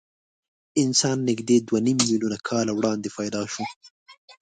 انسان 0.83 1.17
نږدې 1.29 1.57
دوه 1.67 1.79
نیم 1.85 1.97
میلیونه 2.03 2.37
کاله 2.49 2.71
وړاندې 2.75 3.09
پیدا 3.17 3.41
شو. 3.53 3.65